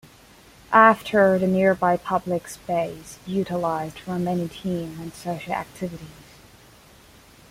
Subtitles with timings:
[0.73, 6.07] After the nearby public space utilised for many team and social activities.